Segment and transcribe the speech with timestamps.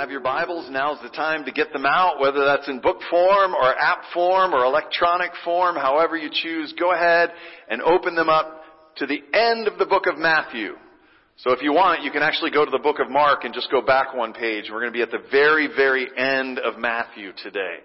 [0.00, 3.54] Have your Bibles, now's the time to get them out, whether that's in book form
[3.54, 6.72] or app form or electronic form, however you choose.
[6.78, 7.30] Go ahead
[7.68, 8.62] and open them up
[8.96, 10.72] to the end of the book of Matthew.
[11.36, 13.70] So if you want, you can actually go to the book of Mark and just
[13.70, 14.70] go back one page.
[14.72, 17.80] We're going to be at the very, very end of Matthew today.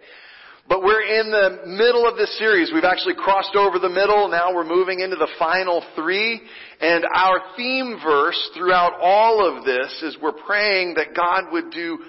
[0.68, 2.72] But we're in the middle of this series.
[2.74, 4.28] We've actually crossed over the middle.
[4.28, 6.42] Now we're moving into the final three.
[6.82, 12.00] And our theme verse throughout all of this is we're praying that God would do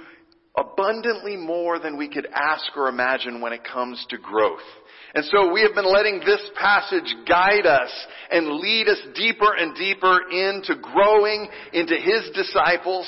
[0.57, 4.65] abundantly more than we could ask or imagine when it comes to growth.
[5.15, 7.91] And so we have been letting this passage guide us
[8.31, 13.07] and lead us deeper and deeper into growing into His disciples,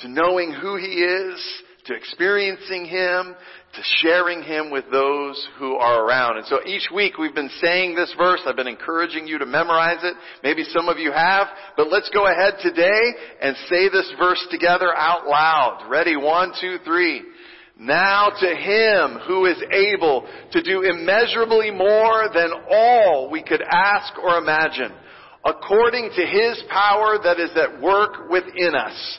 [0.00, 3.34] to knowing who He is, to experiencing Him,
[3.74, 6.38] to sharing Him with those who are around.
[6.38, 8.40] And so each week we've been saying this verse.
[8.44, 10.14] I've been encouraging you to memorize it.
[10.42, 11.46] Maybe some of you have,
[11.76, 13.00] but let's go ahead today
[13.40, 15.86] and say this verse together out loud.
[15.88, 16.16] Ready?
[16.16, 17.22] One, two, three.
[17.78, 24.18] Now to Him who is able to do immeasurably more than all we could ask
[24.18, 24.92] or imagine,
[25.44, 29.18] according to His power that is at work within us.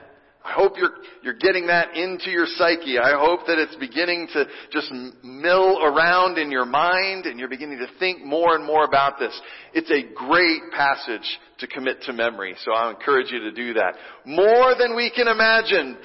[0.43, 2.97] I hope you're, you're getting that into your psyche.
[2.97, 4.91] I hope that it's beginning to just
[5.23, 9.39] mill around in your mind and you're beginning to think more and more about this.
[9.73, 13.93] It's a great passage to commit to memory, so I encourage you to do that.
[14.25, 15.97] More than we can imagine.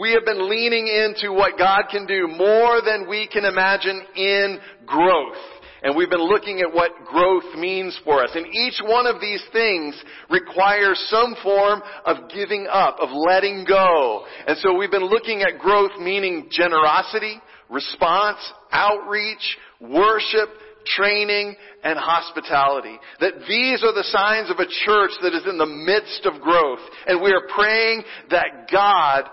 [0.00, 4.58] We have been leaning into what God can do more than we can imagine in
[4.86, 5.36] growth.
[5.84, 8.30] And we've been looking at what growth means for us.
[8.34, 9.94] And each one of these things
[10.30, 14.24] requires some form of giving up, of letting go.
[14.46, 18.38] And so we've been looking at growth meaning generosity, response,
[18.72, 20.48] outreach, worship,
[20.86, 22.98] training, and hospitality.
[23.20, 26.80] That these are the signs of a church that is in the midst of growth.
[27.06, 29.24] And we are praying that God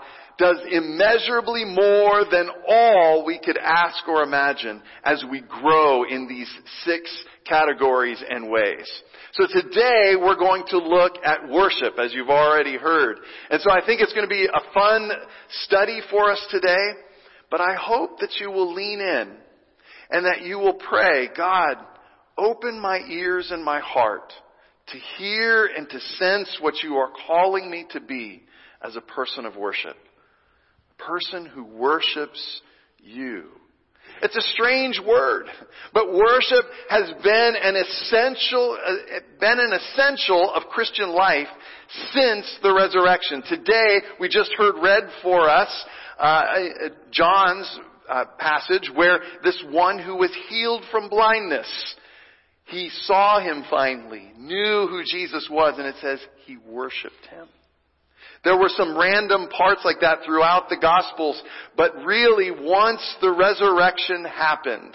[0.42, 6.52] does immeasurably more than all we could ask or imagine as we grow in these
[6.84, 7.08] six
[7.48, 8.90] categories and ways.
[9.34, 13.18] So today we're going to look at worship as you've already heard.
[13.50, 15.10] And so I think it's going to be a fun
[15.62, 16.98] study for us today,
[17.48, 19.36] but I hope that you will lean in
[20.10, 21.76] and that you will pray, God,
[22.36, 24.32] open my ears and my heart
[24.88, 28.42] to hear and to sense what you are calling me to be
[28.82, 29.96] as a person of worship
[31.06, 32.62] person who worships
[32.98, 33.44] you.
[34.22, 35.46] It's a strange word,
[35.92, 38.78] but worship has been an essential,
[39.40, 41.48] been an essential of Christian life
[42.12, 43.42] since the resurrection.
[43.48, 45.84] Today, we just heard read for us
[46.18, 46.42] uh,
[47.10, 51.68] John's uh, passage where this one who was healed from blindness,
[52.66, 57.48] he saw him finally, knew who Jesus was, and it says he worshipped him.
[58.44, 61.40] There were some random parts like that throughout the Gospels,
[61.76, 64.94] but really once the resurrection happened,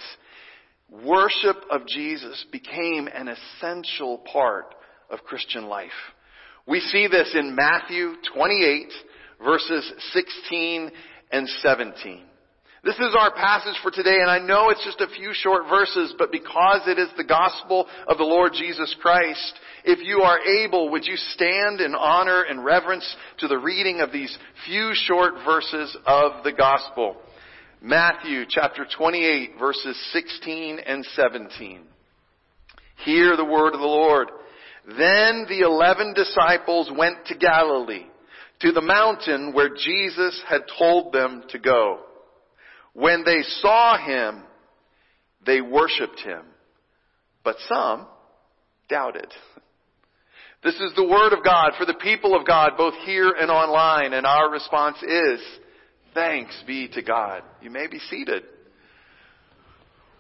[0.90, 4.76] worship of Jesus became an essential part
[5.10, 5.90] of Christian life.
[6.68, 8.92] We see this in Matthew 28
[9.44, 10.92] verses 16
[11.32, 12.24] and 17.
[12.84, 16.14] This is our passage for today, and I know it's just a few short verses,
[16.18, 20.92] but because it is the gospel of the Lord Jesus Christ, if you are able,
[20.92, 24.38] would you stand in honor and reverence to the reading of these
[24.68, 27.18] few short verses of the gospel?
[27.82, 31.82] Matthew chapter 28 verses 16 and 17.
[33.06, 34.30] Hear the word of the Lord.
[34.86, 38.06] Then the eleven disciples went to Galilee,
[38.62, 42.02] to the mountain where Jesus had told them to go.
[42.98, 44.42] When they saw him,
[45.46, 46.42] they worshiped him,
[47.44, 48.08] but some
[48.90, 49.28] doubted.
[50.64, 54.14] This is the Word of God for the people of God, both here and online,
[54.14, 55.40] and our response is,
[56.16, 57.44] thanks be to God.
[57.62, 58.42] You may be seated.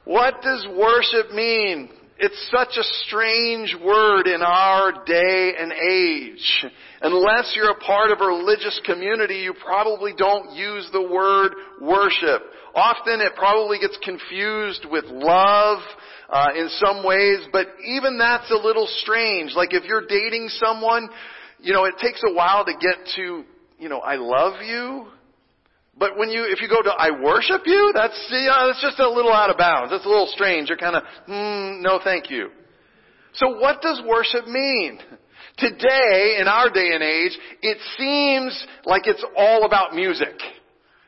[0.06, 1.90] What does worship mean?
[2.20, 6.66] It's such a strange word in our day and age.
[7.02, 12.42] Unless you're a part of a religious community, you probably don't use the word worship.
[12.74, 15.80] Often it probably gets confused with love
[16.30, 19.54] uh, in some ways, but even that's a little strange.
[19.56, 21.10] Like if you're dating someone,
[21.60, 23.44] you know, it takes a while to get to,
[23.78, 25.06] you know, I love you.
[26.00, 29.10] But when you, if you go to I worship you, that's, yeah, that's just a
[29.10, 29.92] little out of bounds.
[29.92, 30.70] That's a little strange.
[30.70, 32.50] You're kind of, mm, no thank you.
[33.34, 35.00] So what does worship mean?
[35.58, 40.36] Today, in our day and age, it seems like it's all about music.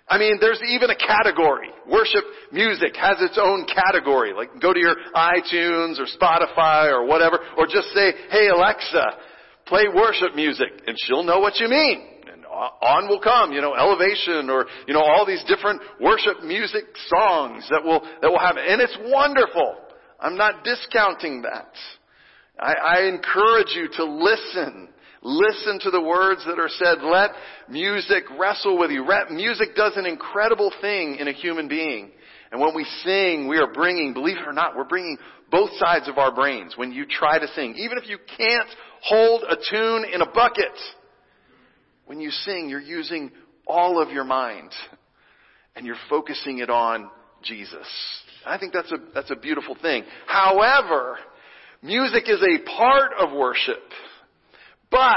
[0.08, 1.70] I mean, there's even a category.
[1.88, 4.34] Worship music has its own category.
[4.34, 9.04] Like go to your iTunes or Spotify or whatever, or just say, hey Alexa,
[9.68, 12.08] play worship music, and she'll know what you mean.
[12.60, 16.86] And on will come, you know, Elevation or, you know, all these different worship music
[17.08, 19.76] songs that will, that will have, and it's wonderful.
[20.20, 21.72] I'm not discounting that.
[22.60, 24.90] I, I encourage you to listen.
[25.22, 27.04] Listen to the words that are said.
[27.04, 27.32] Let
[27.70, 29.06] music wrestle with you.
[29.32, 32.12] Music does an incredible thing in a human being.
[32.52, 35.18] And when we sing, we are bringing, believe it or not, we're bringing
[35.52, 37.76] both sides of our brains when you try to sing.
[37.78, 38.70] Even if you can't
[39.02, 40.74] hold a tune in a bucket,
[42.10, 43.32] when you sing, you're using
[43.68, 44.72] all of your mind
[45.76, 47.10] and you're focusing it on
[47.44, 47.88] Jesus.
[48.46, 50.04] I think that's a, that's a beautiful thing.
[50.26, 51.18] However,
[51.82, 53.82] Music is a part of worship.
[54.92, 55.08] But,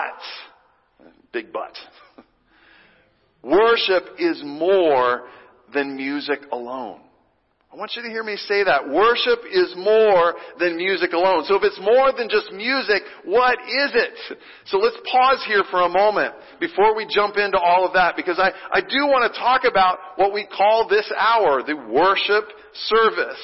[1.32, 1.76] big but,
[3.42, 5.22] worship is more
[5.74, 7.00] than music alone.
[7.72, 8.86] I want you to hear me say that.
[8.86, 11.44] Worship is more than music alone.
[11.46, 14.36] So if it's more than just music, what is it?
[14.66, 18.38] So let's pause here for a moment before we jump into all of that because
[18.38, 22.44] I, I do want to talk about what we call this hour, the worship
[22.92, 23.40] service.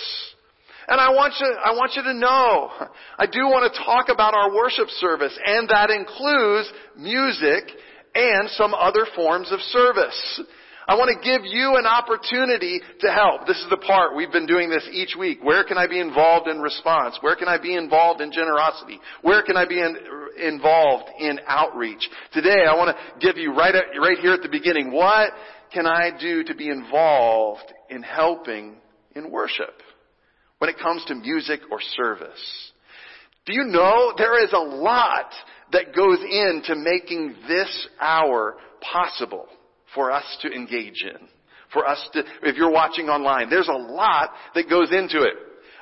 [0.88, 2.70] And I want you, I want you to know,
[3.18, 7.64] I do want to talk about our worship service, and that includes music
[8.14, 10.42] and some other forms of service.
[10.88, 13.46] I want to give you an opportunity to help.
[13.46, 14.16] This is the part.
[14.16, 15.38] We've been doing this each week.
[15.42, 17.18] Where can I be involved in response?
[17.20, 18.98] Where can I be involved in generosity?
[19.20, 19.96] Where can I be in,
[20.42, 22.08] involved in outreach?
[22.32, 25.30] Today, I want to give you right, at, right here at the beginning, what
[25.74, 28.76] can I do to be involved in helping
[29.14, 29.74] in worship?
[30.58, 32.72] when it comes to music or service.
[33.46, 35.32] Do you know there is a lot
[35.72, 39.46] that goes into making this hour possible
[39.94, 41.28] for us to engage in?
[41.72, 45.34] For us to, if you're watching online, there's a lot that goes into it.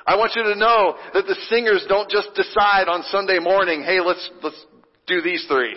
[0.05, 3.99] I want you to know that the singers don't just decide on Sunday morning, hey,
[3.99, 4.65] let's, let's
[5.05, 5.75] do these three.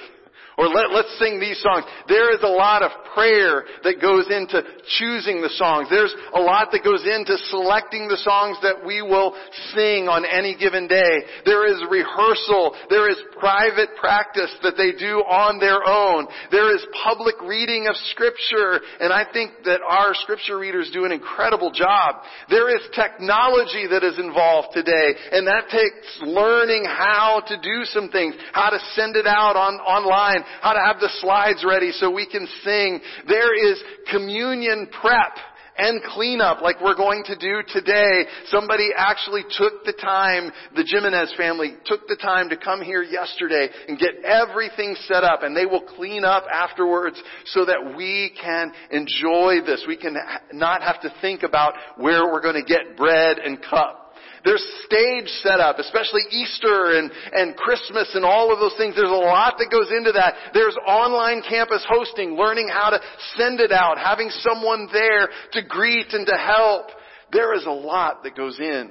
[0.60, 1.88] Or let, let's sing these songs.
[2.04, 4.60] There is a lot of prayer that goes into
[5.00, 5.88] choosing the songs.
[5.88, 9.32] There's a lot that goes into selecting the songs that we will
[9.72, 11.24] sing on any given day.
[11.48, 12.76] There is rehearsal.
[12.92, 16.28] There is private practice that they do on their own.
[16.52, 18.84] There is public reading of scripture.
[19.00, 22.20] And I think that our scripture readers do an incredible job.
[22.52, 25.16] There is technology that is involved today.
[25.32, 29.80] And that takes learning how to do some things, how to send it out on,
[29.80, 33.00] online, how to have the slides ready so we can sing.
[33.28, 35.36] There is communion prep
[35.80, 38.24] and cleanup like we're going to do today.
[38.46, 43.68] Somebody actually took the time, the Jimenez family took the time to come here yesterday
[43.88, 48.72] and get everything set up and they will clean up afterwards so that we can
[48.90, 49.84] enjoy this.
[49.88, 50.16] We can
[50.52, 53.99] not have to think about where we're going to get bread and cup.
[54.44, 58.94] There's stage setup, especially Easter and, and Christmas and all of those things.
[58.96, 60.34] There's a lot that goes into that.
[60.54, 63.00] There's online campus hosting, learning how to
[63.36, 66.86] send it out, having someone there to greet and to help.
[67.32, 68.90] There is a lot that goes in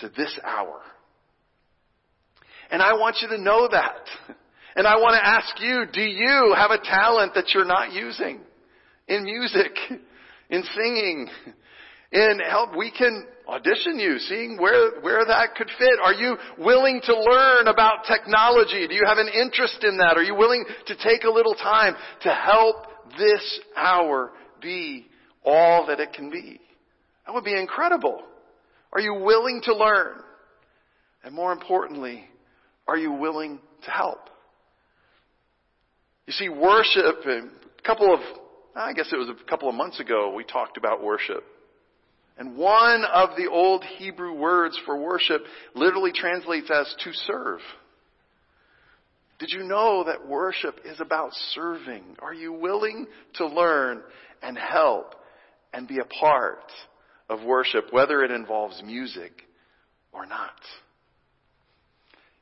[0.00, 0.80] to this hour.
[2.70, 4.06] And I want you to know that.
[4.74, 8.40] And I want to ask you, do you have a talent that you're not using?
[9.06, 9.76] In music,
[10.48, 11.28] in singing,
[12.10, 12.74] in help?
[12.74, 15.98] We can audition you, seeing where, where that could fit.
[16.02, 18.86] Are you willing to learn about technology?
[18.88, 20.16] Do you have an interest in that?
[20.16, 22.86] Are you willing to take a little time to help
[23.18, 25.06] this hour be
[25.44, 26.60] all that it can be?
[27.26, 28.22] That would be incredible.
[28.92, 30.18] Are you willing to learn?
[31.24, 32.24] And more importantly,
[32.86, 34.28] are you willing to help?
[36.26, 38.20] You see, worship, a couple of,
[38.76, 41.44] I guess it was a couple of months ago, we talked about worship.
[42.38, 45.42] And one of the old Hebrew words for worship
[45.74, 47.60] literally translates as to serve.
[49.38, 52.16] Did you know that worship is about serving?
[52.20, 54.02] Are you willing to learn
[54.42, 55.14] and help
[55.72, 56.70] and be a part
[57.28, 59.32] of worship, whether it involves music
[60.12, 60.54] or not?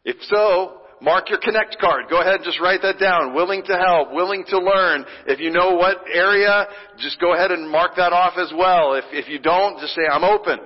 [0.05, 2.05] If so, mark your connect card.
[2.09, 3.35] Go ahead and just write that down.
[3.35, 5.05] Willing to help, willing to learn.
[5.27, 6.67] If you know what area,
[6.99, 8.95] just go ahead and mark that off as well.
[8.95, 10.59] If, if you don't, just say, I'm open.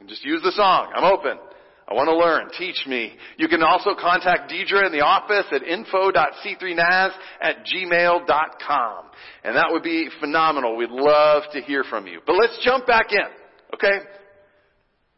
[0.00, 0.92] And Just use the song.
[0.94, 1.38] I'm open.
[1.90, 2.48] I want to learn.
[2.56, 3.16] Teach me.
[3.36, 7.10] You can also contact Deidre in the office at info.c3naz
[7.42, 9.04] at gmail.com.
[9.42, 10.76] And that would be phenomenal.
[10.76, 12.20] We'd love to hear from you.
[12.24, 13.26] But let's jump back in.
[13.74, 14.06] Okay?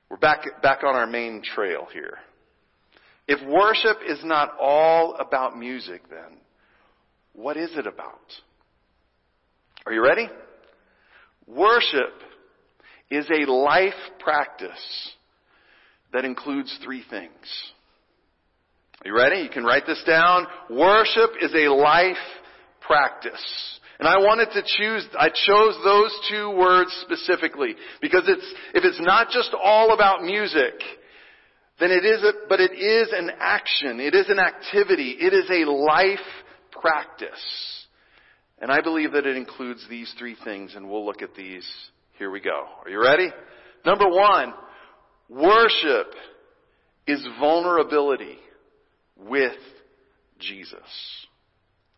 [0.08, 2.18] We're back, back on our main trail here.
[3.28, 6.38] If worship is not all about music, then
[7.34, 8.20] what is it about?
[9.86, 10.28] Are you ready?
[11.46, 12.12] Worship
[13.10, 15.10] is a life practice
[16.12, 17.32] that includes three things.
[19.04, 19.42] Are you ready?
[19.42, 20.46] You can write this down.
[20.70, 22.16] Worship is a life
[22.80, 23.80] practice.
[23.98, 29.00] And I wanted to choose, I chose those two words specifically because it's, if it's
[29.00, 30.74] not just all about music,
[31.82, 33.98] then it is a, but it is an action.
[33.98, 35.16] It is an activity.
[35.18, 36.18] It is a life
[36.70, 37.28] practice.
[38.60, 41.68] And I believe that it includes these three things and we'll look at these.
[42.18, 42.66] Here we go.
[42.84, 43.28] Are you ready?
[43.84, 44.54] Number one,
[45.28, 46.12] worship
[47.08, 48.38] is vulnerability
[49.16, 49.58] with
[50.38, 50.78] Jesus.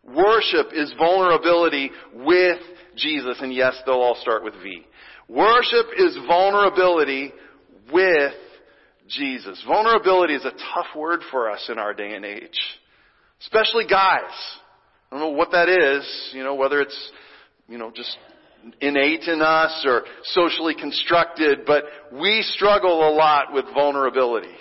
[0.02, 2.58] Worship is vulnerability with
[2.96, 3.36] Jesus.
[3.40, 4.86] And yes, they'll all start with V.
[5.28, 7.34] Worship is vulnerability
[7.92, 8.32] with
[9.08, 9.62] Jesus.
[9.66, 12.58] Vulnerability is a tough word for us in our day and age.
[13.40, 14.22] Especially guys.
[15.10, 17.12] I don't know what that is, you know, whether it's,
[17.68, 18.16] you know, just
[18.80, 24.54] innate in us or socially constructed, but we struggle a lot with vulnerability.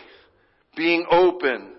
[0.75, 1.71] Being open.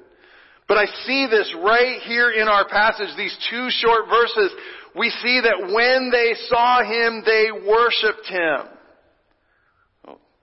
[0.66, 4.50] But I see this right here in our passage, these two short verses.
[4.96, 8.73] We see that when they saw him, they worshiped him.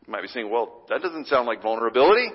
[0.06, 2.28] You might be saying, well, that doesn't sound like vulnerability.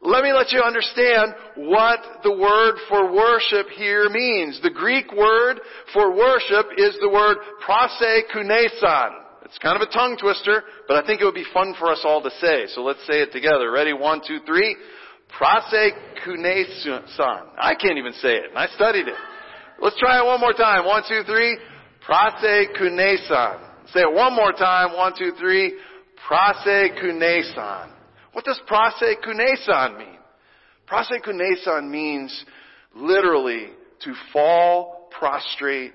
[0.00, 4.60] Let me let you understand what the word for worship here means.
[4.62, 5.60] The Greek word
[5.94, 9.10] for worship is the word prosekunesan.
[9.44, 12.00] It's kind of a tongue twister, but I think it would be fun for us
[12.04, 12.66] all to say.
[12.74, 13.70] So let's say it together.
[13.70, 13.94] Ready?
[13.94, 14.76] One, two, three.
[15.38, 17.46] Prosekunesan.
[17.58, 19.16] I can't even say it, and I studied it.
[19.80, 20.84] Let's try it one more time.
[20.84, 21.58] One, two, three.
[22.06, 23.70] Prosekunesan.
[23.92, 24.96] Say it one more time.
[24.96, 25.78] One, two, three.
[26.28, 27.90] Prosekunesan.
[28.32, 30.18] What does prosekunesan mean?
[30.88, 32.44] Prosekunesan means
[32.94, 33.68] literally
[34.02, 35.92] to fall prostrate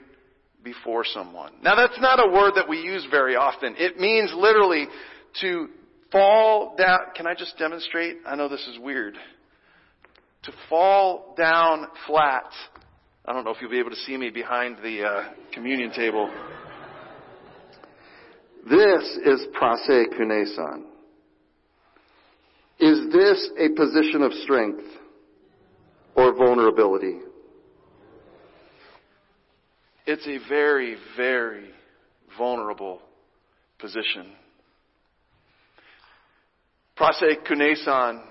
[0.63, 1.53] before someone.
[1.62, 3.75] Now that's not a word that we use very often.
[3.77, 4.88] It means literally
[5.41, 5.67] to
[6.12, 7.00] fall down.
[7.15, 8.17] Can I just demonstrate?
[8.25, 9.15] I know this is weird.
[10.43, 12.51] To fall down flat.
[13.25, 16.31] I don't know if you'll be able to see me behind the uh, communion table.
[18.67, 20.83] This is prosekunesan.
[22.79, 24.83] Is this a position of strength
[26.15, 27.19] or vulnerability?
[30.05, 31.69] It's a very, very
[32.37, 33.01] vulnerable
[33.79, 34.31] position.
[36.97, 38.23] Prosekunesan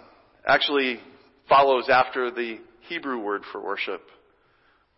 [0.46, 1.00] actually
[1.48, 2.58] follows after the
[2.88, 4.02] Hebrew word for worship,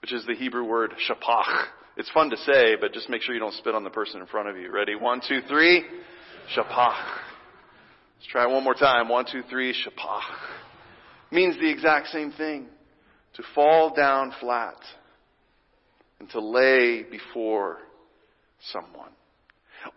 [0.01, 1.67] which is the Hebrew word shapach.
[2.01, 4.27] It's fun to say, but just make sure you don't spit on the person in
[4.27, 4.73] front of you.
[4.73, 4.95] Ready?
[4.95, 5.85] One, two, three.
[6.57, 6.97] Shapach.
[8.17, 9.11] Let's try it one more time.
[9.11, 9.75] One, two, three.
[9.75, 10.23] Shapach.
[11.31, 12.69] Means the exact same thing.
[13.35, 14.79] To fall down flat
[16.21, 17.77] and to lay before
[18.73, 19.11] someone.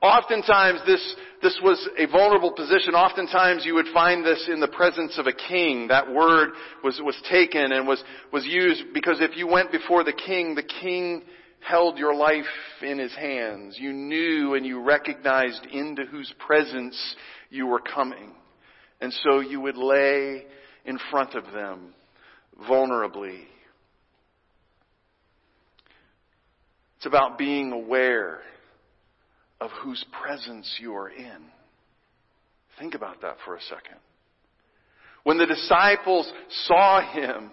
[0.01, 2.95] Oftentimes this, this was a vulnerable position.
[2.95, 5.87] Oftentimes you would find this in the presence of a king.
[5.87, 6.49] That word
[6.83, 10.63] was, was taken and was, was used because if you went before the king, the
[10.63, 11.23] king
[11.67, 12.45] held your life
[12.81, 13.77] in his hands.
[13.79, 17.15] You knew and you recognized into whose presence
[17.49, 18.31] you were coming.
[19.01, 20.43] And so you would lay
[20.85, 21.93] in front of them
[22.69, 23.41] vulnerably.
[26.97, 28.39] It's about being aware
[29.59, 31.45] of whose presence you are in.
[32.79, 33.99] Think about that for a second.
[35.23, 36.31] When the disciples
[36.65, 37.51] saw him,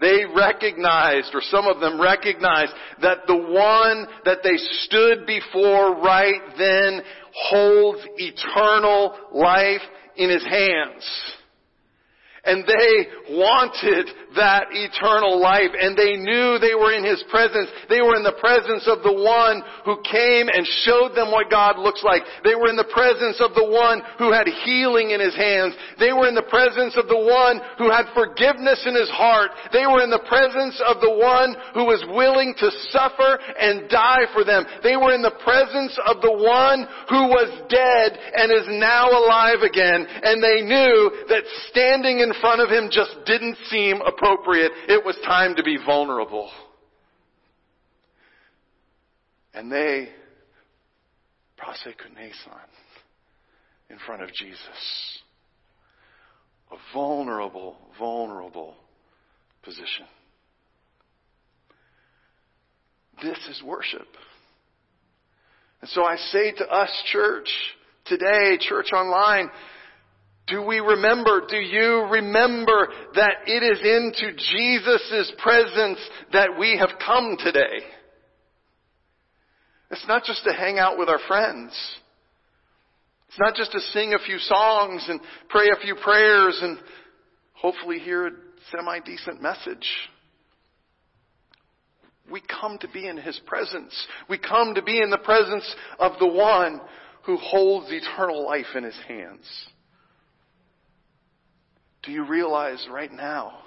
[0.00, 6.40] they recognized, or some of them recognized, that the one that they stood before right
[6.56, 7.02] then
[7.32, 9.82] holds eternal life
[10.16, 11.04] in his hands.
[12.44, 17.68] And they wanted that eternal life and they knew they were in His presence.
[17.92, 21.76] They were in the presence of the one who came and showed them what God
[21.76, 22.24] looks like.
[22.40, 25.76] They were in the presence of the one who had healing in His hands.
[26.00, 29.52] They were in the presence of the one who had forgiveness in His heart.
[29.68, 34.32] They were in the presence of the one who was willing to suffer and die
[34.32, 34.64] for them.
[34.80, 39.60] They were in the presence of the one who was dead and is now alive
[39.60, 40.08] again.
[40.08, 44.72] And they knew that standing in in front of him just didn't seem appropriate.
[44.88, 46.50] It was time to be vulnerable.
[49.52, 50.10] And they
[51.58, 52.68] prosekunesan
[53.90, 55.20] in front of Jesus.
[56.70, 58.74] A vulnerable, vulnerable
[59.62, 60.06] position.
[63.22, 64.06] This is worship.
[65.80, 67.48] And so I say to us, church,
[68.06, 69.50] today, church online,
[70.50, 75.98] do we remember, do you remember that it is into Jesus' presence
[76.32, 77.84] that we have come today?
[79.90, 81.72] It's not just to hang out with our friends.
[83.28, 86.78] It's not just to sing a few songs and pray a few prayers and
[87.52, 88.30] hopefully hear a
[88.72, 89.88] semi-decent message.
[92.30, 93.94] We come to be in His presence.
[94.28, 95.64] We come to be in the presence
[95.98, 96.80] of the one
[97.24, 99.44] who holds eternal life in His hands.
[102.02, 103.58] Do you realize right now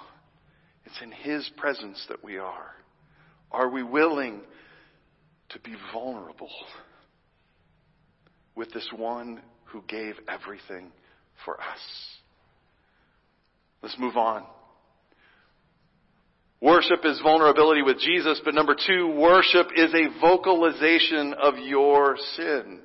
[0.84, 2.72] it's in His presence that we are?
[3.52, 4.40] Are we willing
[5.50, 6.50] to be vulnerable
[8.56, 10.90] with this one who gave everything
[11.44, 11.78] for us?
[13.82, 14.44] Let's move on.
[16.60, 22.80] Worship is vulnerability with Jesus, but number two, worship is a vocalization of your sin.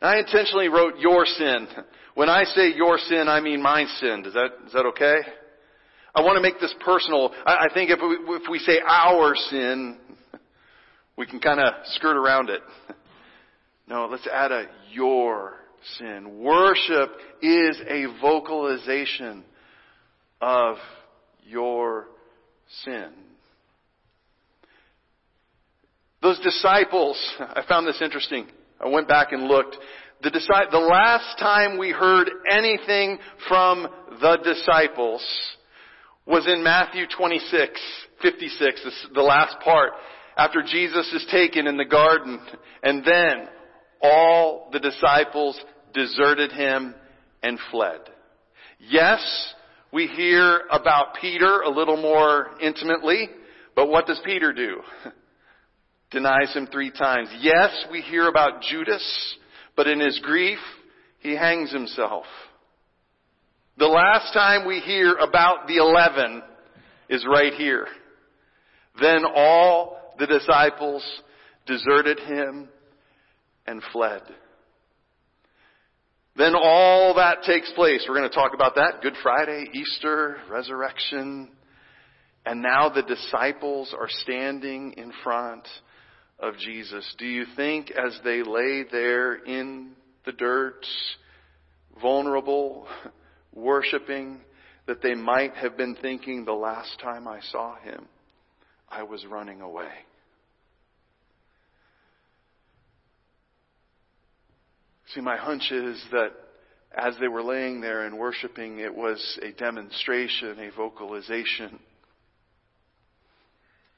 [0.00, 1.66] I intentionally wrote your sin
[2.16, 4.24] when I say your sin, I mean my sin.
[4.24, 5.16] Is that, is that okay?
[6.14, 7.30] I want to make this personal.
[7.44, 9.98] I, I think if we, if we say our sin,
[11.18, 12.62] we can kind of skirt around it.
[13.86, 15.56] No, let's add a your
[15.98, 16.40] sin.
[16.40, 17.10] Worship
[17.42, 19.44] is a vocalization
[20.40, 20.76] of
[21.46, 22.06] your
[22.82, 23.10] sin.
[26.22, 28.46] Those disciples, I found this interesting.
[28.80, 29.76] I went back and looked.
[30.22, 33.18] The, the last time we heard anything
[33.48, 33.86] from
[34.20, 35.24] the disciples
[36.26, 37.80] was in Matthew 26,
[38.22, 39.92] 56, the last part,
[40.36, 42.40] after Jesus is taken in the garden.
[42.82, 43.48] And then
[44.02, 45.58] all the disciples
[45.94, 46.94] deserted him
[47.42, 48.00] and fled.
[48.78, 49.54] Yes,
[49.92, 53.30] we hear about Peter a little more intimately,
[53.74, 54.80] but what does Peter do?
[56.10, 57.28] Denies him three times.
[57.40, 59.36] Yes, we hear about Judas
[59.76, 60.58] but in his grief,
[61.20, 62.24] he hangs himself.
[63.78, 66.42] The last time we hear about the eleven
[67.10, 67.86] is right here.
[69.00, 71.04] Then all the disciples
[71.66, 72.70] deserted him
[73.66, 74.22] and fled.
[76.36, 78.04] Then all that takes place.
[78.08, 79.02] We're going to talk about that.
[79.02, 81.50] Good Friday, Easter, resurrection.
[82.46, 85.66] And now the disciples are standing in front
[86.38, 87.14] of Jesus.
[87.18, 89.92] Do you think as they lay there in
[90.24, 90.84] the dirt,
[92.00, 92.86] vulnerable,
[93.52, 94.40] worshiping,
[94.86, 98.06] that they might have been thinking the last time I saw him,
[98.88, 99.90] I was running away?
[105.14, 106.32] See, my hunch is that
[106.96, 111.78] as they were laying there and worshiping, it was a demonstration, a vocalization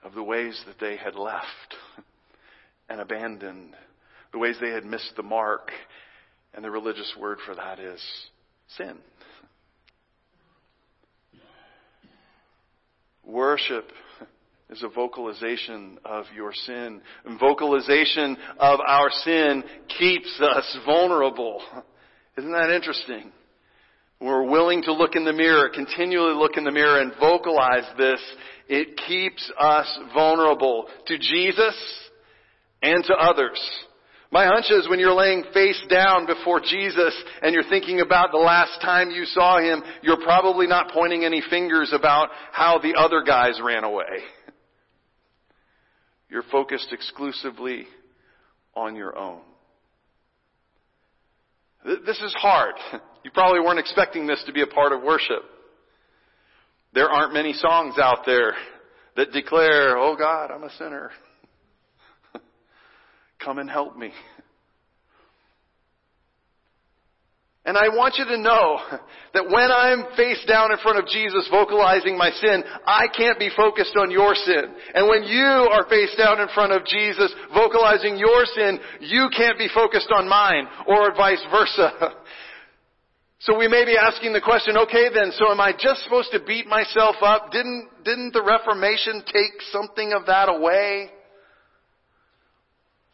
[0.04, 1.74] of the ways that they had left
[2.88, 3.74] and abandoned,
[4.32, 5.70] the ways they had missed the mark.
[6.54, 8.02] And the religious word for that is
[8.76, 8.96] sin.
[13.24, 13.84] Worship
[14.70, 17.00] is a vocalization of your sin.
[17.24, 19.62] And vocalization of our sin
[19.98, 21.60] keeps us vulnerable.
[22.36, 23.30] Isn't that interesting?
[24.20, 28.20] We're willing to look in the mirror, continually look in the mirror and vocalize this.
[28.68, 32.07] It keeps us vulnerable to Jesus
[32.82, 33.60] and to others.
[34.30, 38.38] My hunch is when you're laying face down before Jesus and you're thinking about the
[38.38, 43.22] last time you saw him, you're probably not pointing any fingers about how the other
[43.22, 44.04] guys ran away.
[46.28, 47.86] You're focused exclusively
[48.74, 49.40] on your own.
[51.84, 52.74] This is hard.
[53.24, 55.42] You probably weren't expecting this to be a part of worship.
[56.94, 58.54] There aren't many songs out there
[59.16, 61.10] that declare, oh God, I'm a sinner.
[63.42, 64.12] Come and help me.
[67.68, 68.80] And I want you to know
[69.34, 73.50] that when I'm face down in front of Jesus vocalizing my sin, I can't be
[73.54, 74.72] focused on your sin.
[74.94, 79.58] And when you are face down in front of Jesus vocalizing your sin, you can't
[79.58, 82.14] be focused on mine, or vice versa.
[83.40, 86.40] So we may be asking the question, okay then, so am I just supposed to
[86.40, 87.52] beat myself up?
[87.52, 91.08] Didn't, didn't the Reformation take something of that away?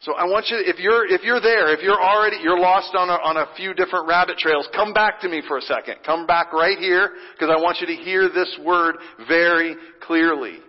[0.05, 3.09] So I want you, if you're, if you're there, if you're already, you're lost on
[3.09, 5.95] a, on a few different rabbit trails, come back to me for a second.
[6.05, 10.59] Come back right here, because I want you to hear this word very clearly.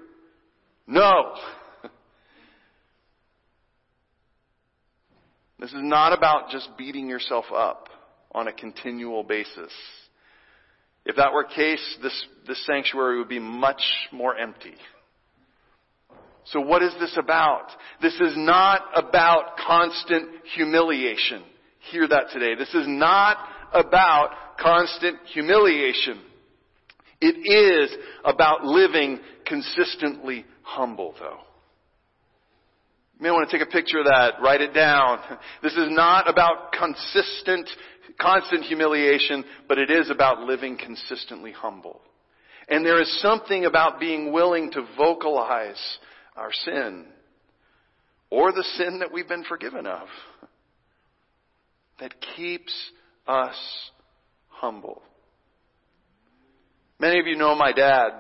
[0.87, 1.35] No.
[5.59, 7.89] This is not about just beating yourself up
[8.31, 9.73] on a continual basis.
[11.07, 14.75] If that were the case, this, this sanctuary would be much more empty.
[16.47, 17.67] So what is this about?
[18.01, 21.43] This is not about constant humiliation.
[21.91, 22.55] Hear that today.
[22.55, 23.39] This is not
[23.73, 24.31] about
[24.61, 26.21] constant humiliation.
[27.21, 31.39] It is about living consistently humble though.
[33.19, 35.21] You may want to take a picture of that, write it down.
[35.63, 37.69] This is not about consistent,
[38.21, 42.03] constant humiliation, but it is about living consistently humble.
[42.69, 45.99] And there is something about being willing to vocalize
[46.37, 47.07] our sin
[48.31, 50.09] or the sin that we've been forgiven of
[52.01, 52.75] that keeps
[53.27, 53.57] us
[54.49, 55.03] humble.
[56.99, 58.11] Many of you know my dad,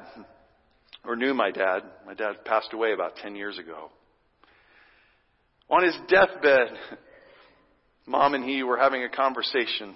[1.05, 1.81] or knew my dad.
[2.07, 3.90] My dad passed away about 10 years ago.
[5.70, 6.76] On his deathbed,
[8.07, 9.94] mom and he were having a conversation.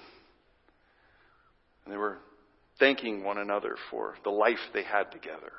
[1.85, 2.19] And they were
[2.79, 5.53] thanking one another for the life they had together.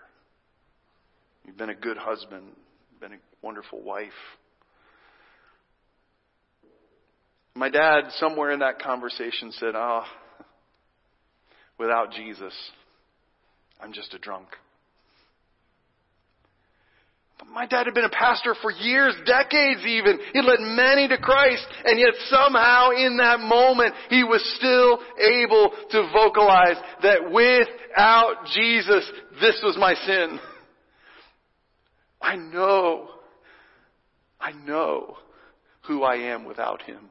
[1.46, 2.44] You've been a good husband,
[3.00, 4.10] been a wonderful wife.
[7.56, 10.46] My dad, somewhere in that conversation, said, Ah, oh,
[11.78, 12.54] without Jesus,
[13.82, 14.48] I'm just a drunk.
[17.40, 20.20] But my dad had been a pastor for years, decades even.
[20.32, 25.72] He led many to Christ, and yet somehow in that moment, he was still able
[25.90, 30.40] to vocalize that without Jesus, this was my sin.
[32.22, 33.10] I know,
[34.40, 35.18] I know
[35.88, 37.10] who I am without Him.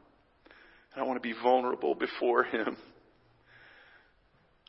[0.94, 2.76] And I want to be vulnerable before Him.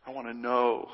[0.06, 0.90] I want to know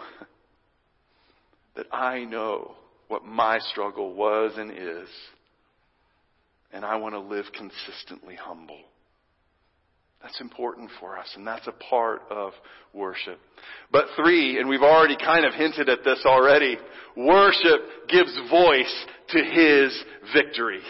[1.76, 2.76] that I know
[3.08, 5.10] what my struggle was and is.
[6.74, 8.82] And I want to live consistently humble.
[10.22, 12.54] That's important for us, and that's a part of
[12.94, 13.40] worship.
[13.92, 16.78] But three, and we've already kind of hinted at this already,
[17.16, 20.04] worship gives voice to His
[20.34, 20.82] victory.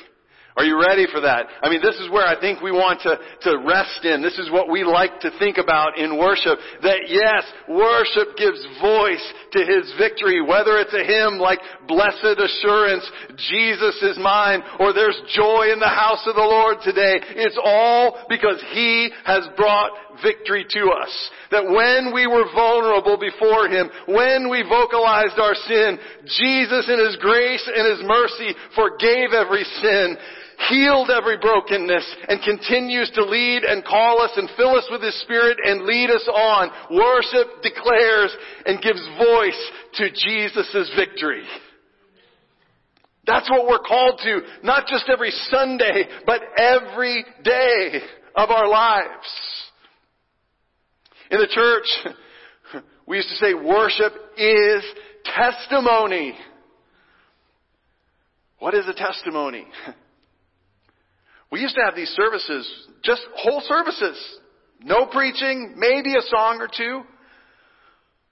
[0.57, 1.45] Are you ready for that?
[1.61, 4.25] I mean, this is where I think we want to, to rest in.
[4.25, 6.57] This is what we like to think about in worship.
[6.81, 9.21] That yes, worship gives voice
[9.53, 10.41] to His victory.
[10.41, 13.05] Whether it's a hymn like Blessed Assurance,
[13.37, 17.21] Jesus is mine, or there's joy in the house of the Lord today.
[17.37, 19.93] It's all because He has brought
[20.25, 21.13] victory to us.
[21.51, 27.15] That when we were vulnerable before Him, when we vocalized our sin, Jesus in His
[27.21, 30.17] grace and His mercy forgave every sin
[30.69, 35.19] healed every brokenness and continues to lead and call us and fill us with His
[35.21, 36.69] Spirit and lead us on.
[36.91, 41.43] Worship declares and gives voice to Jesus' victory.
[43.25, 47.99] That's what we're called to, not just every Sunday, but every day
[48.35, 49.27] of our lives.
[51.29, 52.15] In the church,
[53.05, 54.83] we used to say worship is
[55.25, 56.35] testimony.
[58.59, 59.67] What is a testimony?
[61.51, 62.69] We used to have these services,
[63.03, 64.17] just whole services.
[64.83, 67.01] No preaching, maybe a song or two,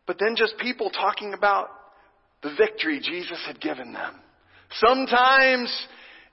[0.06, 1.70] but then just people talking about
[2.44, 4.16] the victory Jesus had given them.
[4.74, 5.74] Sometimes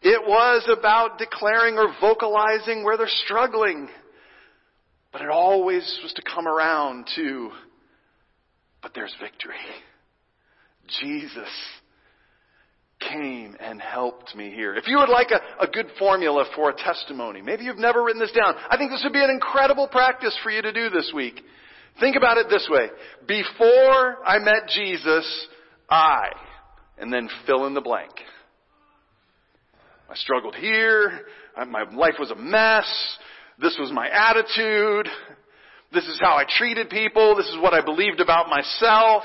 [0.02, 3.88] it was about declaring or vocalizing where they're struggling,
[5.12, 7.50] but it always was to come around to,
[8.82, 9.54] but there's victory.
[11.00, 11.48] Jesus
[13.10, 14.74] came and helped me here.
[14.74, 18.20] If you would like a, a good formula for a testimony, maybe you've never written
[18.20, 21.12] this down, I think this would be an incredible practice for you to do this
[21.14, 21.40] week.
[22.00, 22.88] Think about it this way.
[23.26, 25.46] Before I met Jesus,
[25.88, 26.28] I,
[26.98, 28.12] and then fill in the blank.
[30.08, 31.20] I struggled here.
[31.68, 32.86] My life was a mess.
[33.60, 35.08] This was my attitude.
[35.92, 37.36] This is how I treated people.
[37.36, 39.22] This is what I believed about myself.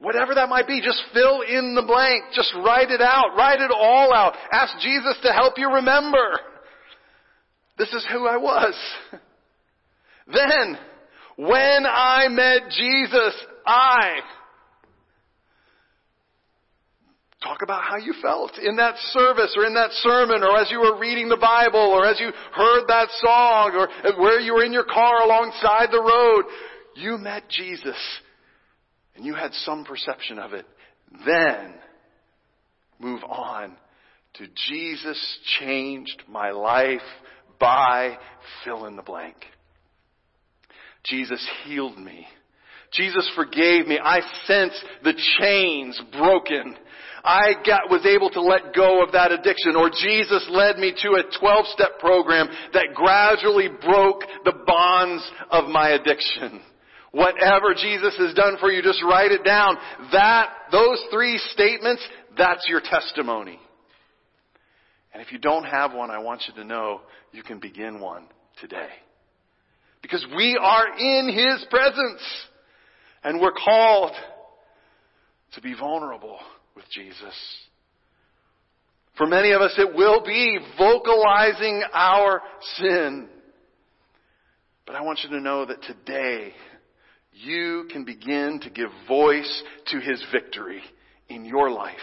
[0.00, 2.24] Whatever that might be, just fill in the blank.
[2.32, 3.36] Just write it out.
[3.36, 4.34] Write it all out.
[4.50, 6.40] Ask Jesus to help you remember.
[7.76, 8.74] This is who I was.
[10.32, 10.78] Then,
[11.36, 13.34] when I met Jesus,
[13.66, 14.20] I
[17.42, 20.78] Talk about how you felt in that service or in that sermon or as you
[20.78, 23.88] were reading the Bible or as you heard that song or
[24.20, 26.44] where you were in your car alongside the road.
[26.96, 27.96] You met Jesus
[29.20, 30.64] and you had some perception of it.
[31.26, 31.74] Then
[32.98, 33.76] move on
[34.36, 37.02] to Jesus changed my life
[37.58, 38.16] by
[38.64, 39.36] fill in the blank.
[41.04, 42.26] Jesus healed me.
[42.94, 43.98] Jesus forgave me.
[44.02, 46.74] I sensed the chains broken.
[47.22, 49.76] I got, was able to let go of that addiction.
[49.76, 55.68] Or Jesus led me to a 12 step program that gradually broke the bonds of
[55.68, 56.62] my addiction.
[57.12, 59.76] Whatever Jesus has done for you, just write it down.
[60.12, 62.06] That, those three statements,
[62.38, 63.58] that's your testimony.
[65.12, 67.00] And if you don't have one, I want you to know
[67.32, 68.26] you can begin one
[68.60, 68.90] today.
[70.02, 72.22] Because we are in His presence.
[73.22, 74.12] And we're called
[75.54, 76.38] to be vulnerable
[76.76, 77.34] with Jesus.
[79.18, 82.40] For many of us, it will be vocalizing our
[82.76, 83.28] sin.
[84.86, 86.52] But I want you to know that today,
[87.42, 90.82] you can begin to give voice to His victory
[91.28, 91.96] in your life.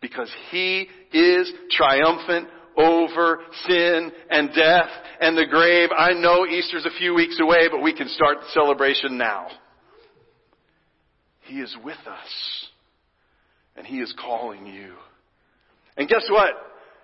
[0.00, 4.88] Because He is triumphant over sin and death
[5.20, 5.90] and the grave.
[5.96, 9.48] I know Easter's a few weeks away, but we can start the celebration now.
[11.42, 12.68] He is with us
[13.76, 14.94] and He is calling you.
[15.96, 16.50] And guess what?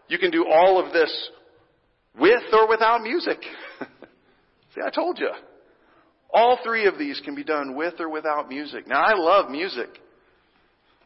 [0.09, 1.31] You can do all of this
[2.19, 3.39] with or without music.
[4.75, 5.31] See, I told you.
[6.33, 8.87] All three of these can be done with or without music.
[8.87, 9.89] Now, I love music.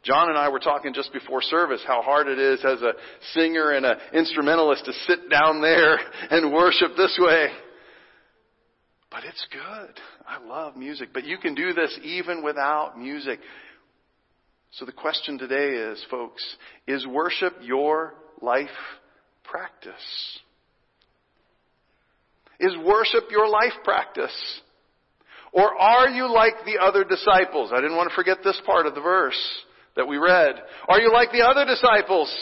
[0.02, 2.92] John and I were talking just before service how hard it is as a
[3.34, 5.98] singer and an instrumentalist to sit down there
[6.30, 7.48] and worship this way.
[9.10, 9.94] But it's good.
[10.26, 11.10] I love music.
[11.12, 13.40] But you can do this even without music.
[14.72, 16.44] So the question today is, folks,
[16.86, 18.68] is worship your life
[19.44, 19.92] practice?
[22.60, 24.60] Is worship your life practice?
[25.52, 27.70] Or are you like the other disciples?
[27.72, 29.38] I didn't want to forget this part of the verse
[29.96, 30.54] that we read.
[30.88, 32.32] Are you like the other disciples?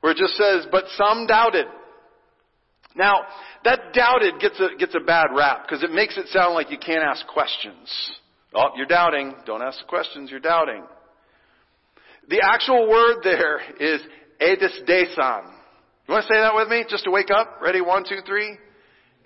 [0.00, 1.66] Where it just says, but some doubted.
[2.96, 3.20] Now,
[3.64, 6.78] that doubted gets a, gets a bad rap because it makes it sound like you
[6.78, 7.88] can't ask questions.
[8.54, 9.34] Oh, you're doubting.
[9.46, 10.30] Don't ask the questions.
[10.30, 10.82] You're doubting.
[12.28, 14.00] The actual word there is
[14.40, 15.44] edis desan.
[16.06, 16.84] You want to say that with me?
[16.88, 17.60] Just to wake up?
[17.62, 17.80] Ready?
[17.80, 18.58] One, two, three.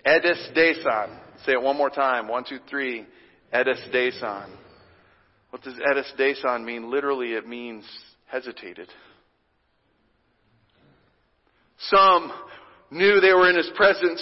[0.05, 1.19] Edis desan.
[1.45, 2.27] Say it one more time.
[2.27, 3.05] One, two, three.
[3.53, 4.49] Edis desan.
[5.51, 6.91] What does edis desan mean?
[6.91, 7.85] Literally, it means
[8.25, 8.89] hesitated.
[11.79, 12.31] Some
[12.91, 14.21] knew they were in His presence.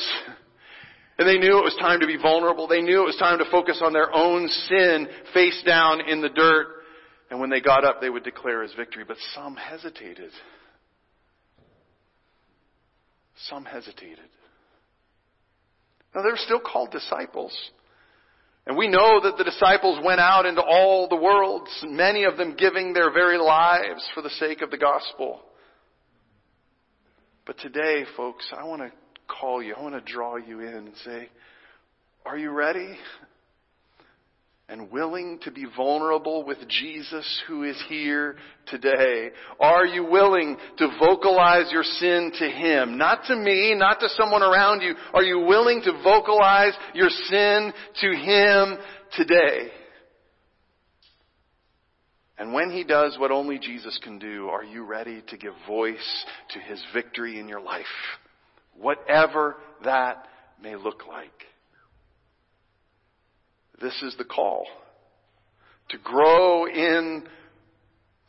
[1.17, 2.67] And they knew it was time to be vulnerable.
[2.67, 6.30] They knew it was time to focus on their own sin face down in the
[6.30, 6.67] dirt.
[7.32, 9.06] And when they got up, they would declare his victory.
[9.08, 10.32] But some hesitated.
[13.49, 14.19] Some hesitated.
[16.15, 17.54] Now, they're still called disciples.
[18.65, 22.56] And we know that the disciples went out into all the world, many of them
[22.58, 25.41] giving their very lives for the sake of the gospel.
[27.45, 28.91] But today, folks, I want to
[29.28, 31.30] call you, I want to draw you in and say,
[32.25, 32.97] are you ready?
[34.67, 38.36] And willing to be vulnerable with Jesus who is here
[38.67, 39.30] today?
[39.60, 42.97] Are you willing to vocalize your sin to Him?
[42.97, 44.95] Not to me, not to someone around you.
[45.13, 48.78] Are you willing to vocalize your sin to Him
[49.15, 49.69] today?
[52.38, 56.25] And when He does what only Jesus can do, are you ready to give voice
[56.49, 57.86] to His victory in your life?
[58.75, 60.25] Whatever that
[60.62, 61.32] may look like.
[63.81, 64.65] This is the call
[65.89, 67.23] to grow in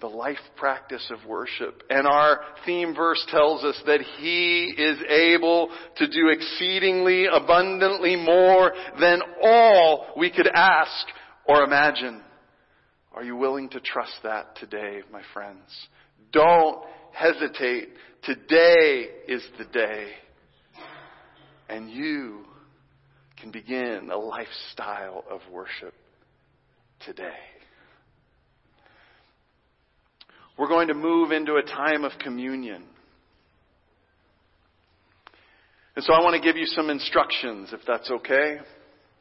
[0.00, 1.82] the life practice of worship.
[1.88, 8.72] And our theme verse tells us that He is able to do exceedingly abundantly more
[9.00, 11.06] than all we could ask
[11.46, 12.20] or imagine.
[13.14, 15.70] Are you willing to trust that today, my friends?
[16.32, 17.88] Don't hesitate.
[18.22, 20.08] Today is the day.
[21.70, 22.44] And you
[23.46, 25.94] can begin a lifestyle of worship
[27.04, 27.28] today.
[30.58, 32.82] We're going to move into a time of communion.
[35.94, 38.56] And so I want to give you some instructions, if that's okay.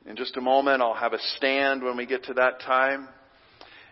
[0.07, 3.07] In just a moment, I'll have a stand when we get to that time.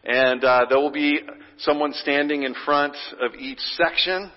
[0.03, 1.19] And uh, there will be
[1.59, 4.31] someone standing in front of each section.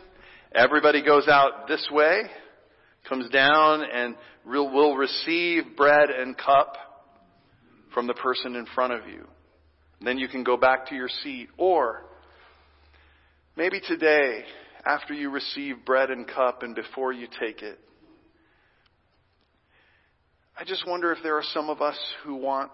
[0.54, 2.22] Everybody goes out this way,
[3.08, 6.76] comes down, and will receive bread and cup
[7.92, 9.26] from the person in front of you.
[10.00, 11.48] Then you can go back to your seat.
[11.56, 12.02] Or
[13.56, 14.44] maybe today,
[14.84, 17.78] after you receive bread and cup and before you take it,
[20.58, 22.70] I just wonder if there are some of us who want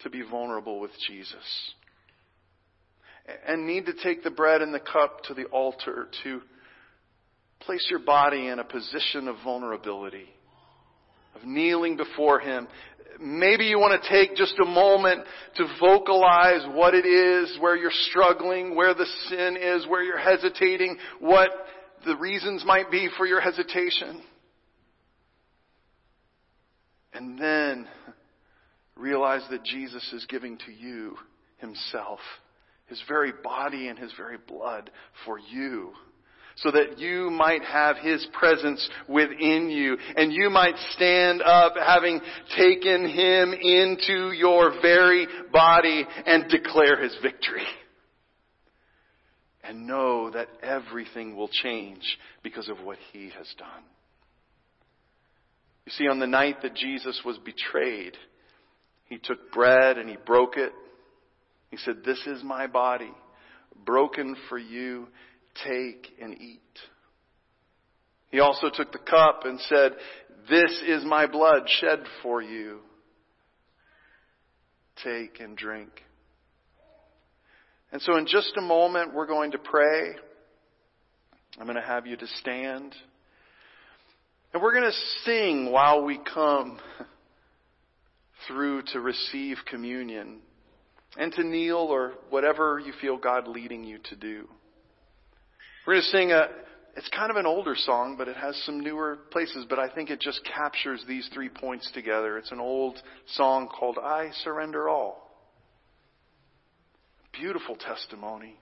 [0.00, 1.72] to be vulnerable with Jesus
[3.46, 6.42] and need to take the bread and the cup to the altar to
[7.60, 10.28] place your body in a position of vulnerability,
[11.34, 12.68] of kneeling before Him.
[13.20, 15.24] Maybe you want to take just a moment
[15.56, 20.98] to vocalize what it is, where you're struggling, where the sin is, where you're hesitating,
[21.20, 21.50] what
[22.04, 24.20] the reasons might be for your hesitation.
[27.12, 27.86] And then
[28.96, 31.16] realize that Jesus is giving to you
[31.58, 32.18] Himself,
[32.86, 34.90] His very body and His very blood
[35.24, 35.92] for you.
[36.56, 42.20] So that you might have His presence within you and you might stand up having
[42.56, 47.66] taken Him into your very body and declare His victory.
[49.64, 52.02] And know that everything will change
[52.42, 53.82] because of what He has done.
[55.86, 58.16] You see, on the night that Jesus was betrayed,
[59.06, 60.72] he took bread and he broke it.
[61.70, 63.12] He said, This is my body,
[63.84, 65.08] broken for you.
[65.62, 66.60] Take and eat.
[68.30, 69.92] He also took the cup and said,
[70.50, 72.80] This is my blood shed for you.
[75.04, 75.90] Take and drink.
[77.92, 80.16] And so, in just a moment, we're going to pray.
[81.58, 82.92] I'm going to have you to stand.
[84.52, 86.80] And we're going to sing while we come
[88.48, 90.40] through to receive communion
[91.16, 94.48] and to kneel or whatever you feel God leading you to do.
[95.86, 96.48] We're going to sing a,
[96.96, 100.08] it's kind of an older song, but it has some newer places, but I think
[100.08, 102.38] it just captures these three points together.
[102.38, 102.98] It's an old
[103.34, 105.30] song called I Surrender All.
[107.38, 108.56] Beautiful testimony.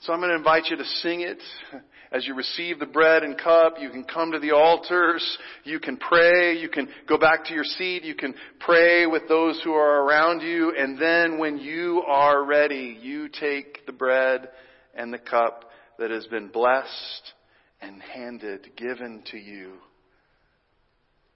[0.00, 1.38] So I'm going to invite you to sing it.
[2.10, 5.98] As you receive the bread and cup, you can come to the altars, you can
[5.98, 10.04] pray, you can go back to your seat, you can pray with those who are
[10.04, 14.48] around you, and then when you are ready, you take the bread
[14.94, 15.67] and the cup
[15.98, 17.32] that has been blessed
[17.80, 19.72] and handed, given to you,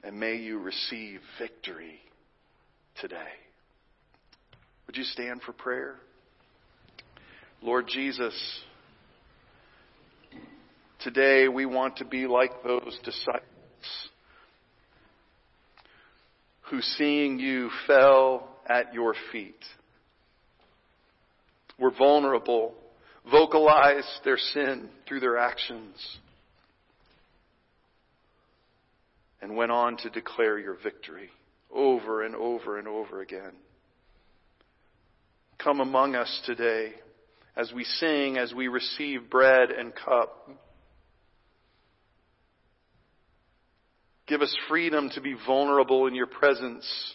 [0.04, 2.00] and may you receive victory
[3.00, 3.16] today.
[4.86, 5.96] Would you stand for prayer?
[7.60, 8.34] Lord Jesus,
[11.00, 13.42] today we want to be like those disciples
[16.62, 19.64] who, seeing you, fell at your feet,
[21.78, 22.74] were vulnerable,
[23.30, 25.96] vocalized their sin through their actions,
[29.40, 31.30] and went on to declare your victory
[31.72, 33.52] over and over and over again.
[35.62, 36.92] Come among us today
[37.56, 40.48] as we sing, as we receive bread and cup.
[44.26, 47.14] Give us freedom to be vulnerable in your presence.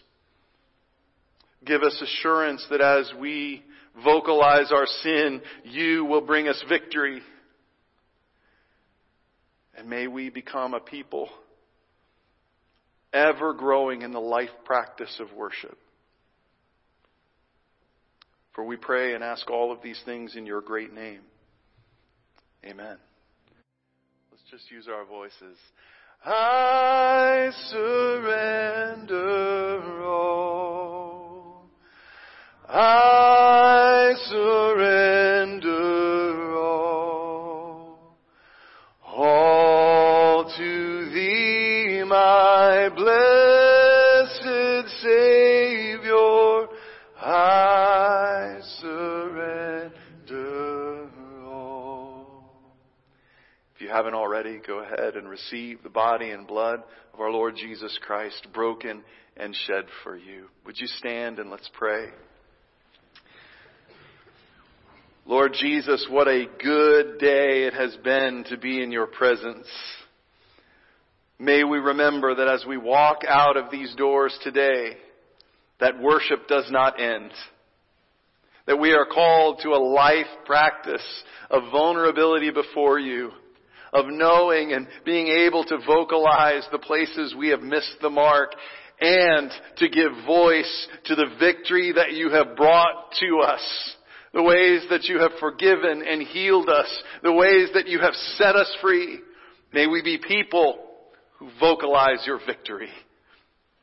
[1.65, 3.63] Give us assurance that as we
[4.03, 7.21] vocalize our sin, you will bring us victory.
[9.77, 11.29] And may we become a people
[13.13, 15.77] ever growing in the life practice of worship.
[18.53, 21.21] For we pray and ask all of these things in your great name.
[22.65, 22.97] Amen.
[24.31, 25.57] Let's just use our voices.
[26.25, 29.13] I surrender
[30.03, 31.65] all.
[32.67, 33.66] I
[34.25, 35.67] surrender
[36.57, 38.15] all.
[39.05, 46.67] All to thee, my blessed Savior.
[47.19, 49.89] I surrender
[51.45, 52.53] all.
[53.75, 57.55] If you haven't already, go ahead and receive the body and blood of our Lord
[57.55, 59.03] Jesus Christ, broken
[59.35, 60.47] and shed for you.
[60.65, 62.07] Would you stand and let's pray?
[65.27, 69.67] Lord Jesus, what a good day it has been to be in your presence.
[71.37, 74.95] May we remember that as we walk out of these doors today,
[75.81, 77.31] that worship does not end.
[78.67, 81.03] That we are called to a life practice
[81.49, 83.31] of vulnerability before you,
[83.91, 88.53] of knowing and being able to vocalize the places we have missed the mark,
[89.01, 93.95] and to give voice to the victory that you have brought to us
[94.33, 98.55] the ways that you have forgiven and healed us, the ways that you have set
[98.55, 99.19] us free.
[99.73, 100.79] May we be people
[101.37, 102.89] who vocalize your victory.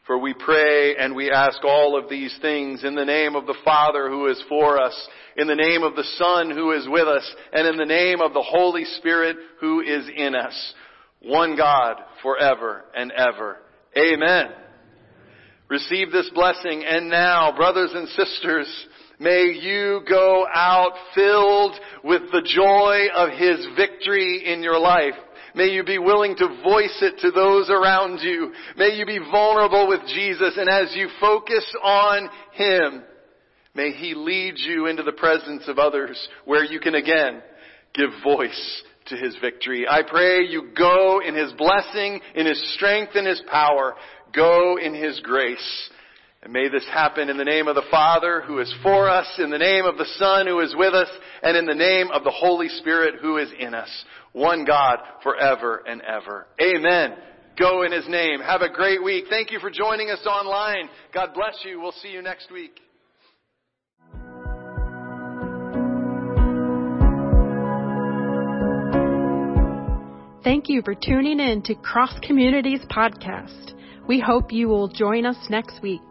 [0.06, 3.56] For we pray and we ask all of these things in the name of the
[3.64, 7.34] Father who is for us, in the name of the Son who is with us,
[7.52, 10.74] and in the name of the Holy Spirit who is in us.
[11.22, 13.58] One God forever and ever.
[13.96, 14.48] Amen.
[15.68, 18.86] Receive this blessing and now, brothers and sisters,
[19.20, 25.14] may you go out filled with the joy of His victory in your life.
[25.54, 28.52] May you be willing to voice it to those around you.
[28.76, 33.04] May you be vulnerable with Jesus and as you focus on Him,
[33.74, 37.40] may He lead you into the presence of others where you can again
[37.94, 39.86] give voice to His victory.
[39.88, 43.94] I pray you go in His blessing, in His strength, and His power.
[44.34, 45.90] Go in His grace.
[46.44, 49.48] And may this happen in the name of the Father who is for us, in
[49.48, 51.08] the name of the Son who is with us,
[51.42, 53.88] and in the name of the Holy Spirit who is in us
[54.32, 56.46] one God forever and ever.
[56.60, 57.14] Amen.
[57.58, 58.40] Go in His name.
[58.40, 59.24] Have a great week.
[59.30, 60.90] Thank you for joining us online.
[61.14, 61.80] God bless you.
[61.80, 62.78] We'll see you next week.
[70.44, 73.72] Thank you for tuning in to Cross Communities Podcast.
[74.06, 76.02] We hope you will join us next week.